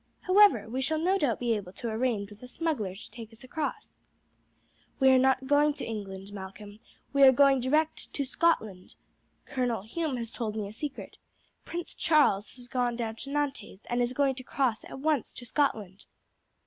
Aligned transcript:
However, 0.21 0.67
we 0.67 0.81
shall 0.81 0.97
no 0.97 1.19
doubt 1.19 1.39
be 1.39 1.53
able 1.53 1.73
to 1.73 1.87
arrange 1.87 2.31
with 2.31 2.41
a 2.41 2.47
smuggler 2.47 2.95
to 2.95 3.11
take 3.11 3.31
us 3.31 3.43
across." 3.43 3.99
"We 4.99 5.11
are 5.11 5.19
not 5.19 5.45
going 5.45 5.73
to 5.75 5.85
England, 5.85 6.33
Malcolm; 6.33 6.79
we 7.13 7.21
are 7.21 7.31
going 7.31 7.59
direct 7.59 8.11
to 8.13 8.25
Scotland. 8.25 8.95
Colonel 9.45 9.83
Hume 9.83 10.17
has 10.17 10.31
told 10.31 10.55
me 10.55 10.67
a 10.67 10.73
secret: 10.73 11.19
Prince 11.65 11.93
Charles 11.93 12.55
has 12.55 12.67
gone 12.67 12.95
down 12.95 13.17
to 13.17 13.29
Nantes 13.29 13.81
and 13.91 14.01
is 14.01 14.11
going 14.13 14.33
to 14.33 14.43
cross 14.43 14.83
at 14.85 14.97
once 14.99 15.31
to 15.33 15.45
Scotland." 15.45 16.07